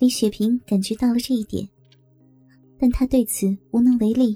[0.00, 1.68] 李雪萍感觉到了这一点，
[2.78, 4.34] 但她对此无能为力。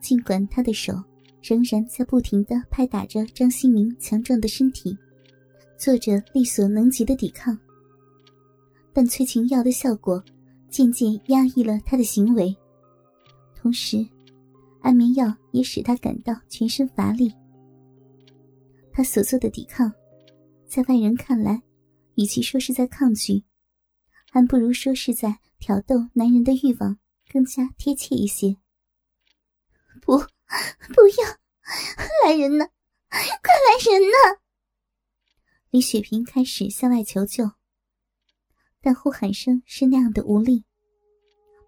[0.00, 0.92] 尽管她的手
[1.40, 4.98] 仍然在不停的拍打着张新明强壮的身体，
[5.78, 7.56] 做着力所能及的抵抗，
[8.92, 10.20] 但催情药的效果
[10.68, 12.52] 渐渐压抑了他的行为，
[13.54, 14.04] 同时，
[14.80, 17.32] 安眠药也使他感到全身乏力。
[18.90, 19.92] 他所做的抵抗，
[20.66, 21.62] 在外人看来，
[22.16, 23.40] 与其说是在抗拒。
[24.34, 26.98] 还不如说是在挑逗男人的欲望
[27.32, 28.56] 更加贴切一些。
[30.02, 31.38] 不，不要，
[32.26, 32.66] 来人呐，
[33.08, 34.40] 快来人呐！
[35.70, 37.48] 李雪萍开始向外求救，
[38.82, 40.64] 但呼喊声是那样的无力，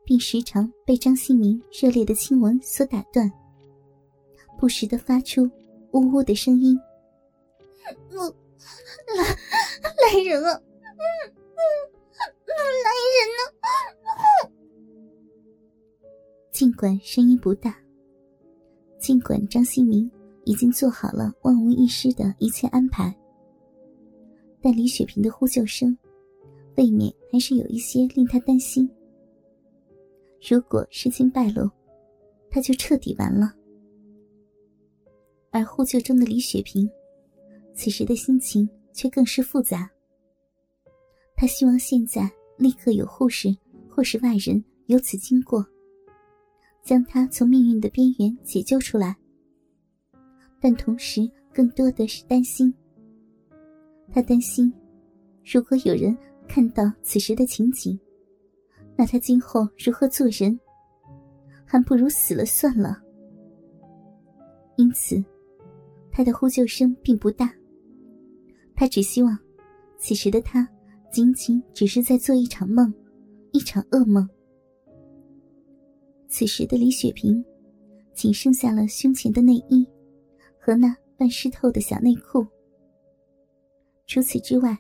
[0.05, 3.31] 并时常被张新明热烈的亲吻所打断，
[4.59, 5.49] 不时的发出
[5.93, 6.77] 呜呜的声音。
[8.11, 8.27] 我，
[9.17, 10.61] 来，来人啊！
[10.83, 11.96] 嗯嗯。
[12.55, 13.41] 来人呢！
[16.53, 17.77] 尽管声音不大，
[18.99, 20.11] 尽管张新明
[20.45, 23.15] 已经做好了万无一失的一切安排，
[24.61, 25.97] 但李雪萍的呼救声，
[26.77, 28.89] 未免还是有一些令他担心。
[30.49, 31.71] 如果事情败露，
[32.51, 33.53] 他就彻底完了。
[35.51, 36.89] 而呼救中的李雪萍，
[37.75, 39.91] 此时的心情却更是复杂。
[41.35, 42.31] 他希望现在。
[42.57, 43.55] 立刻有护士
[43.89, 45.65] 或是外人由此经过，
[46.83, 49.17] 将他从命运的边缘解救出来。
[50.61, 52.73] 但同时更多的是担心。
[54.13, 54.73] 他担心，
[55.45, 56.17] 如果有人
[56.49, 57.99] 看到此时的情景，
[58.97, 60.59] 那他今后如何做人？
[61.65, 63.03] 还不如死了算了。
[64.77, 65.23] 因此，
[66.13, 67.53] 他的呼救声并不大。
[68.75, 69.37] 他只希望，
[69.99, 70.67] 此时的他。
[71.11, 72.93] 仅仅只是在做一场梦，
[73.53, 74.29] 一场噩梦。
[76.29, 77.43] 此时的李雪萍，
[78.13, 79.87] 仅剩下了胸前的内衣
[80.59, 82.47] 和那半湿透的小内裤。
[84.07, 84.77] 除此之外，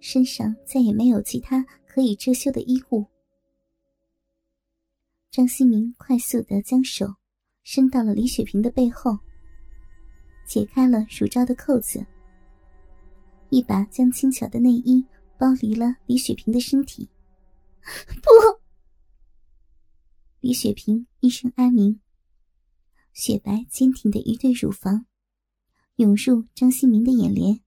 [0.00, 3.04] 身上再也没有其他可以遮羞的衣物。
[5.30, 7.06] 张新明快速的将手
[7.64, 9.18] 伸到了李雪萍的背后，
[10.46, 12.04] 解开了乳罩的扣子，
[13.50, 15.04] 一把将轻巧的内衣。
[15.44, 17.10] 包离了李雪萍的身体，
[18.22, 18.30] 不！
[20.40, 22.00] 李雪萍一声哀鸣，
[23.12, 25.04] 雪白坚挺的一对乳房
[25.96, 27.60] 涌入张新明的眼帘。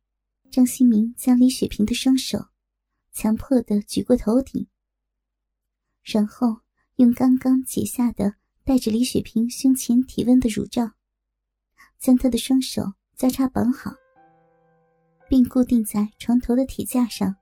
[0.49, 2.47] 张新明将李雪萍的双手
[3.13, 4.67] 强迫的举过头顶，
[6.01, 6.61] 然后
[6.95, 10.93] 用刚刚解下的带着李雪萍胸前体温的乳罩，
[11.99, 13.93] 将她的双手交叉绑好，
[15.29, 17.35] 并固定在床头的铁架上。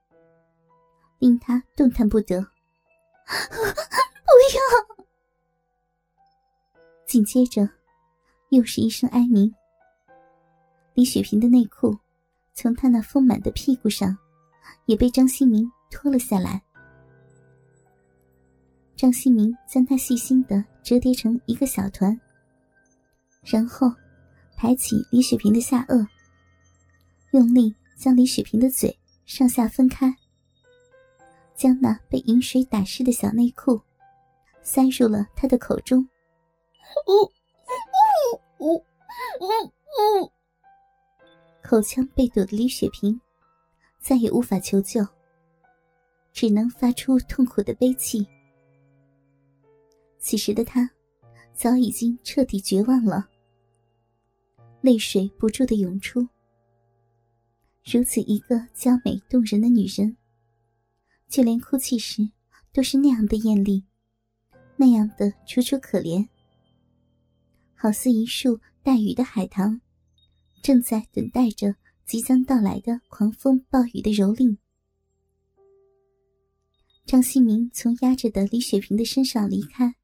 [1.18, 2.40] 令他动弹不得。
[3.26, 4.60] 不要！
[7.06, 7.68] 紧接着，
[8.50, 9.52] 又是一声哀鸣。
[10.94, 11.96] 李雪萍的内裤
[12.54, 14.16] 从她那丰满的屁股上，
[14.86, 16.62] 也被张新明脱了下来。
[18.96, 22.18] 张新明将它细心的折叠成一个小团，
[23.42, 23.92] 然后
[24.56, 26.06] 抬起李雪萍的下颚，
[27.32, 30.14] 用力将李雪萍的嘴上下分开。
[31.56, 33.80] 将那被饮水打湿的小内裤
[34.62, 36.06] 塞入了他的口中。
[37.06, 37.24] 呜
[38.60, 38.74] 呜呜
[39.40, 40.32] 呜呜！
[41.62, 43.18] 口腔被堵的李雪萍
[43.98, 45.04] 再也无法求救，
[46.32, 48.26] 只能发出痛苦的悲泣。
[50.18, 50.88] 此时的他
[51.54, 53.26] 早已经彻底绝望了，
[54.82, 56.20] 泪水不住的涌出。
[57.84, 60.16] 如此一个娇美动人的女人。
[61.28, 62.30] 就连哭泣时，
[62.72, 63.84] 都是那样的艳丽，
[64.76, 66.28] 那样的楚楚可怜，
[67.74, 69.80] 好似一束带雨的海棠，
[70.62, 74.58] 正在等待着即将到来的狂风暴雨的蹂躏。
[77.04, 79.96] 张新明从压着的李雪萍的身上离开，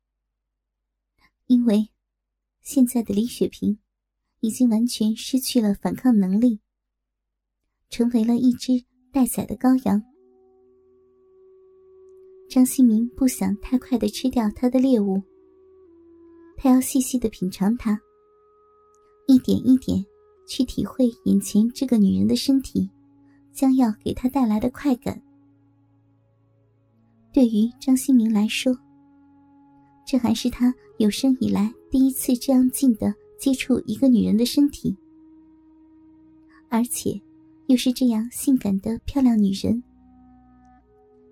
[1.47, 1.91] 因为
[2.61, 3.79] 现在的李雪萍
[4.41, 6.61] 已经完全失去了反抗能力，
[7.89, 10.12] 成为了一只待宰的羔羊。
[12.53, 15.23] 张新明不想太快的吃掉他的猎物，
[16.55, 17.99] 他要细细的品尝它，
[19.27, 20.05] 一点一点
[20.47, 22.87] 去体会眼前这个女人的身体
[23.55, 25.19] 将要给他带来的快感。
[27.33, 28.77] 对于张新明来说，
[30.07, 34.95] 这还是他有生以来第一次这样近的接触一个女人的身体，
[36.69, 37.19] 而且
[37.69, 39.83] 又是这样性感的漂亮女人。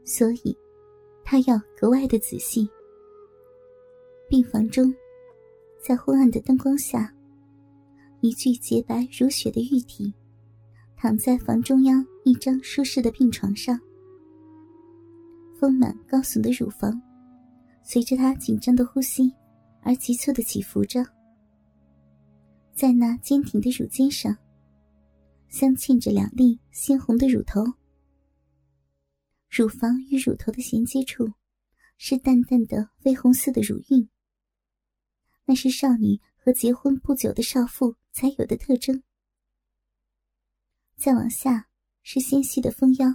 [0.02, 0.56] 所以
[1.30, 2.68] 他要格外的仔细。
[4.28, 4.92] 病房中，
[5.80, 7.14] 在昏暗的灯光下，
[8.20, 10.12] 一具洁白如雪的玉体
[10.96, 13.78] 躺在房中央一张舒适的病床上，
[15.56, 17.00] 丰满高耸的乳房
[17.84, 19.32] 随着他紧张的呼吸
[19.82, 21.06] 而急促的起伏着，
[22.74, 24.36] 在那坚挺的乳尖上，
[25.48, 27.62] 镶嵌着两粒鲜红的乳头。
[29.50, 31.32] 乳房与乳头的衔接处，
[31.98, 34.08] 是淡淡的绯红色的乳晕。
[35.44, 39.02] 那是少女和结婚不久的少妇才有的特征。
[40.96, 41.68] 再往下
[42.02, 43.08] 是纤细的丰腰。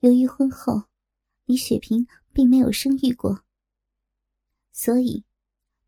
[0.00, 0.88] 由于婚后，
[1.44, 3.44] 李雪萍并没有生育过，
[4.72, 5.24] 所以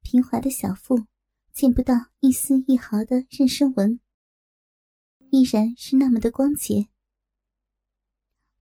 [0.03, 1.07] 平滑的小腹
[1.53, 3.99] 见不到一丝一毫的妊娠纹，
[5.31, 6.92] 依然是那么的光洁。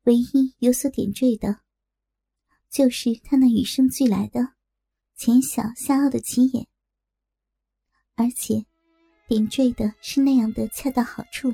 [0.03, 1.59] 唯一有所点缀的，
[2.69, 4.53] 就是他那与生俱来的
[5.15, 6.68] 浅小下凹的起眼，
[8.15, 8.65] 而且
[9.27, 11.53] 点缀的是那样的恰到好处。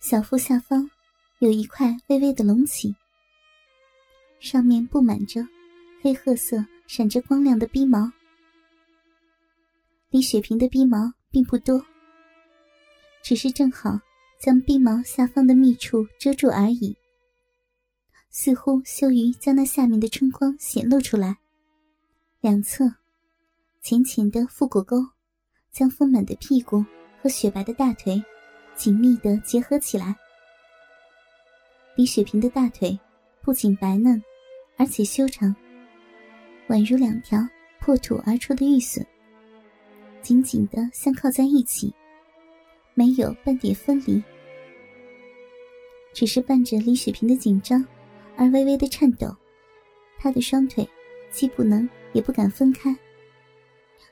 [0.00, 0.90] 小腹下方
[1.40, 2.94] 有一块微微的隆起，
[4.40, 5.46] 上面布满着
[6.02, 8.10] 黑褐色、闪着光亮的逼毛。
[10.08, 11.84] 李雪萍的逼毛并不多，
[13.22, 13.98] 只是正好。
[14.44, 16.94] 将鬓毛下方的密处遮住而已，
[18.28, 21.38] 似乎羞于将那下面的春光显露出来。
[22.42, 22.84] 两侧，
[23.80, 24.98] 浅浅的腹股沟，
[25.72, 26.84] 将丰满的屁股
[27.22, 28.22] 和雪白的大腿
[28.76, 30.14] 紧密的结合起来。
[31.96, 33.00] 李雪萍的大腿
[33.40, 34.22] 不仅白嫩，
[34.76, 35.56] 而且修长，
[36.68, 37.40] 宛如两条
[37.80, 39.02] 破土而出的玉笋，
[40.20, 41.94] 紧紧的相靠在一起，
[42.92, 44.22] 没有半点分离。
[46.14, 47.84] 只是伴着李雪萍的紧张，
[48.36, 49.36] 而微微的颤抖。
[50.16, 50.88] 她的双腿
[51.30, 52.96] 既不能也不敢分开，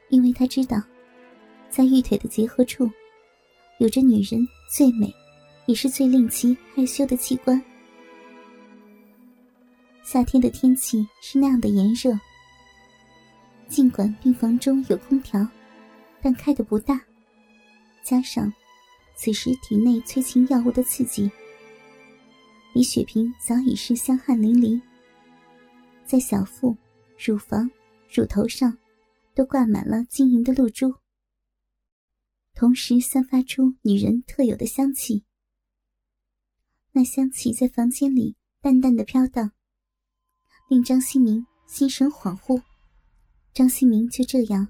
[0.08, 0.82] 因为她知道，
[1.70, 2.90] 在玉腿的结合处，
[3.78, 5.14] 有着女人最美，
[5.66, 7.62] 也是最令其害羞的器官。
[10.02, 12.18] 夏天的天气是那样的炎热，
[13.68, 15.46] 尽管病房中有空调，
[16.20, 17.00] 但开的不大，
[18.02, 18.52] 加上
[19.14, 21.30] 此时体内催情药物的刺激。
[22.74, 24.80] 李雪萍早已是香汗淋漓，
[26.06, 26.74] 在小腹、
[27.18, 27.70] 乳房、
[28.10, 28.78] 乳头上，
[29.34, 30.94] 都挂满了晶莹的露珠，
[32.54, 35.22] 同时散发出女人特有的香气。
[36.92, 39.52] 那香气在房间里淡淡的飘荡，
[40.70, 42.62] 令张新明心神恍惚。
[43.52, 44.66] 张新明就这样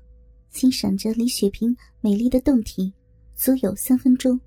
[0.51, 2.93] 欣赏着李雪萍美丽的胴体，
[3.37, 4.41] 足有三分钟。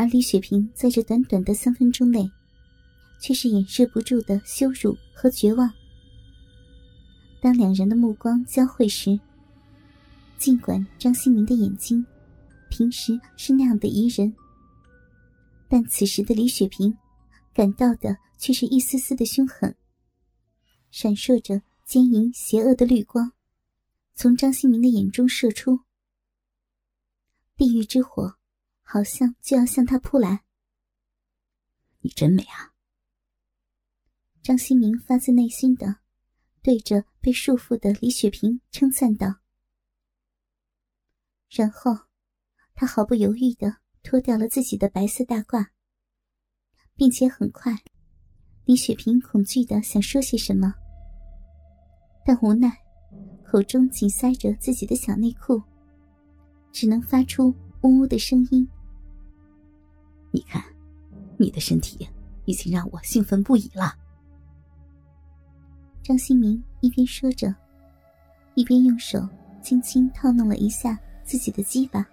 [0.00, 2.26] 而李雪萍在这短短的三分钟内，
[3.20, 5.70] 却是掩饰不住的羞辱和绝望。
[7.38, 9.20] 当两人的目光交汇时，
[10.38, 12.02] 尽管张新明的眼睛
[12.70, 14.34] 平时是那样的宜人，
[15.68, 16.96] 但此时的李雪萍
[17.52, 19.76] 感到的却是一丝丝的凶狠，
[20.90, 23.32] 闪烁着奸淫邪恶的绿光，
[24.14, 25.80] 从张新明的眼中射出，
[27.54, 28.39] 地狱之火。
[28.92, 30.42] 好像就要向他扑来。
[32.00, 32.74] 你真美啊！
[34.42, 35.98] 张新明发自内心的
[36.60, 39.36] 对着被束缚的李雪萍称赞道。
[41.48, 41.96] 然后，
[42.74, 45.68] 他毫不犹豫的脱掉了自己的白色大褂，
[46.96, 47.72] 并且很快，
[48.64, 50.74] 李雪萍恐惧的想说些什么，
[52.26, 52.76] 但无奈
[53.44, 55.62] 口中紧塞着自己的小内裤，
[56.72, 58.68] 只能发出呜呜的声音。
[60.32, 60.62] 你看，
[61.36, 62.08] 你的身体
[62.44, 63.94] 已经让我兴奋不已了。
[66.02, 67.54] 张新明一边说着，
[68.54, 69.28] 一边用手
[69.62, 72.06] 轻轻套弄了一下自己的鸡巴。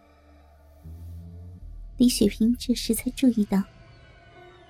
[1.97, 3.63] 李雪萍这时才注意到，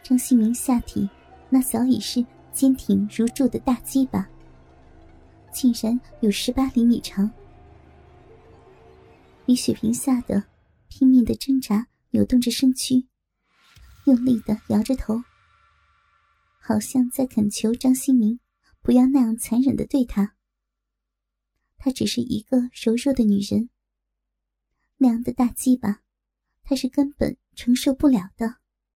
[0.04, 1.10] 张新明下体
[1.50, 4.28] 那早已是坚挺如柱的大鸡巴，
[5.52, 7.30] 竟然有十八厘米长。
[9.46, 10.44] 李雪萍吓得
[10.90, 13.06] 拼命的挣扎，扭动着身躯。
[14.08, 15.22] 用力的摇着头，
[16.62, 18.40] 好像在恳求张新明
[18.82, 20.34] 不要那样残忍的对他。
[21.78, 23.70] 她只是一个柔弱的女人，
[24.96, 26.04] 那样的大鸡巴，
[26.64, 28.60] 她是根本承受不了的。